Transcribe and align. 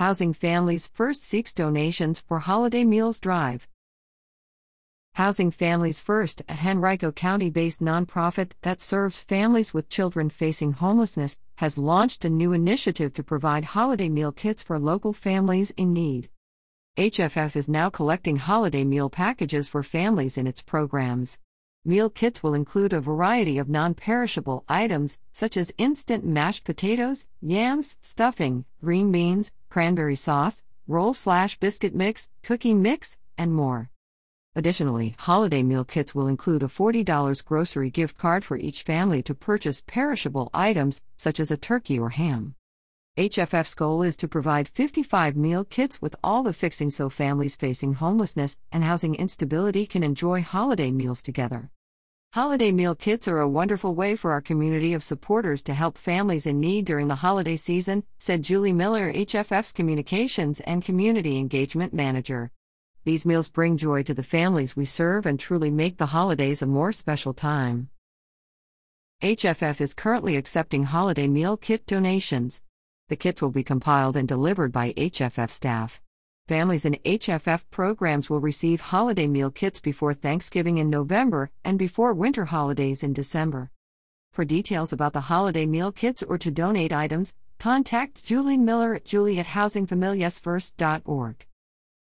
Housing 0.00 0.32
Families 0.32 0.86
First 0.86 1.22
seeks 1.24 1.52
donations 1.52 2.20
for 2.20 2.38
holiday 2.38 2.84
meals 2.84 3.20
drive. 3.20 3.68
Housing 5.12 5.50
Families 5.50 6.00
First, 6.00 6.40
a 6.48 6.54
Henrico 6.66 7.12
County 7.12 7.50
based 7.50 7.82
nonprofit 7.82 8.52
that 8.62 8.80
serves 8.80 9.20
families 9.20 9.74
with 9.74 9.90
children 9.90 10.30
facing 10.30 10.72
homelessness, 10.72 11.36
has 11.56 11.76
launched 11.76 12.24
a 12.24 12.30
new 12.30 12.54
initiative 12.54 13.12
to 13.12 13.22
provide 13.22 13.76
holiday 13.76 14.08
meal 14.08 14.32
kits 14.32 14.62
for 14.62 14.78
local 14.78 15.12
families 15.12 15.70
in 15.72 15.92
need. 15.92 16.30
HFF 16.96 17.54
is 17.54 17.68
now 17.68 17.90
collecting 17.90 18.36
holiday 18.36 18.84
meal 18.84 19.10
packages 19.10 19.68
for 19.68 19.82
families 19.82 20.38
in 20.38 20.46
its 20.46 20.62
programs. 20.62 21.38
Meal 21.82 22.10
kits 22.10 22.42
will 22.42 22.52
include 22.52 22.92
a 22.92 23.00
variety 23.00 23.56
of 23.56 23.66
non 23.66 23.94
perishable 23.94 24.64
items, 24.68 25.18
such 25.32 25.56
as 25.56 25.72
instant 25.78 26.26
mashed 26.26 26.64
potatoes, 26.64 27.24
yams, 27.40 27.96
stuffing, 28.02 28.66
green 28.82 29.10
beans, 29.10 29.50
cranberry 29.70 30.16
sauce, 30.16 30.62
roll 30.86 31.14
slash 31.14 31.58
biscuit 31.58 31.94
mix, 31.94 32.28
cookie 32.42 32.74
mix, 32.74 33.16
and 33.38 33.54
more. 33.54 33.88
Additionally, 34.54 35.14
holiday 35.20 35.62
meal 35.62 35.84
kits 35.84 36.14
will 36.14 36.26
include 36.26 36.62
a 36.62 36.66
$40 36.66 37.44
grocery 37.46 37.88
gift 37.88 38.18
card 38.18 38.44
for 38.44 38.58
each 38.58 38.82
family 38.82 39.22
to 39.22 39.34
purchase 39.34 39.82
perishable 39.86 40.50
items, 40.52 41.00
such 41.16 41.40
as 41.40 41.50
a 41.50 41.56
turkey 41.56 41.98
or 41.98 42.10
ham. 42.10 42.56
HFF's 43.18 43.74
goal 43.74 44.02
is 44.02 44.16
to 44.18 44.28
provide 44.28 44.68
55 44.68 45.36
meal 45.36 45.64
kits 45.64 46.00
with 46.00 46.14
all 46.22 46.44
the 46.44 46.52
fixings 46.52 46.94
so 46.94 47.08
families 47.08 47.56
facing 47.56 47.94
homelessness 47.94 48.56
and 48.70 48.84
housing 48.84 49.16
instability 49.16 49.84
can 49.84 50.04
enjoy 50.04 50.42
holiday 50.42 50.92
meals 50.92 51.20
together. 51.20 51.70
Holiday 52.32 52.70
meal 52.70 52.94
kits 52.94 53.26
are 53.26 53.40
a 53.40 53.48
wonderful 53.48 53.96
way 53.96 54.14
for 54.14 54.30
our 54.30 54.40
community 54.40 54.94
of 54.94 55.02
supporters 55.02 55.64
to 55.64 55.74
help 55.74 55.98
families 55.98 56.46
in 56.46 56.60
need 56.60 56.84
during 56.84 57.08
the 57.08 57.16
holiday 57.16 57.56
season, 57.56 58.04
said 58.20 58.42
Julie 58.42 58.72
Miller, 58.72 59.12
HFF's 59.12 59.72
Communications 59.72 60.60
and 60.60 60.84
Community 60.84 61.36
Engagement 61.36 61.92
Manager. 61.92 62.52
These 63.02 63.26
meals 63.26 63.48
bring 63.48 63.76
joy 63.76 64.04
to 64.04 64.14
the 64.14 64.22
families 64.22 64.76
we 64.76 64.84
serve 64.84 65.26
and 65.26 65.40
truly 65.40 65.72
make 65.72 65.98
the 65.98 66.06
holidays 66.06 66.62
a 66.62 66.66
more 66.66 66.92
special 66.92 67.34
time. 67.34 67.90
HFF 69.20 69.80
is 69.80 69.94
currently 69.94 70.36
accepting 70.36 70.84
holiday 70.84 71.26
meal 71.26 71.56
kit 71.56 71.84
donations. 71.86 72.62
The 73.10 73.16
kits 73.16 73.42
will 73.42 73.50
be 73.50 73.64
compiled 73.64 74.16
and 74.16 74.28
delivered 74.28 74.70
by 74.70 74.92
HFF 74.92 75.50
staff. 75.50 76.00
Families 76.46 76.84
in 76.84 76.94
HFF 77.04 77.64
programs 77.72 78.30
will 78.30 78.38
receive 78.38 78.80
holiday 78.80 79.26
meal 79.26 79.50
kits 79.50 79.80
before 79.80 80.14
Thanksgiving 80.14 80.78
in 80.78 80.88
November 80.88 81.50
and 81.64 81.76
before 81.76 82.14
winter 82.14 82.44
holidays 82.44 83.02
in 83.02 83.12
December. 83.12 83.72
For 84.32 84.44
details 84.44 84.92
about 84.92 85.12
the 85.12 85.22
holiday 85.22 85.66
meal 85.66 85.90
kits 85.90 86.22
or 86.22 86.38
to 86.38 86.52
donate 86.52 86.92
items, 86.92 87.34
contact 87.58 88.22
Julie 88.22 88.56
Miller 88.56 88.94
at 88.94 89.04
julie 89.04 89.40
at 89.40 89.46
housingfamiliesfirst.org. 89.46 91.46